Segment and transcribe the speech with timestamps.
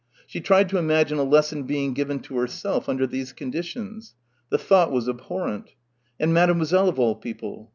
[0.25, 4.15] She tried to imagine a lesson being given to herself under these conditions.
[4.49, 5.75] The thought was abhorrent.
[6.19, 7.69] And Mademoiselle, of all people.